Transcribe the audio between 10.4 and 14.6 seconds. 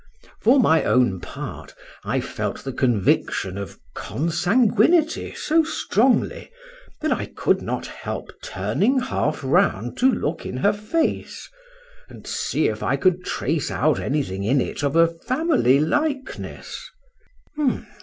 in her face, and see if I could trace out any thing in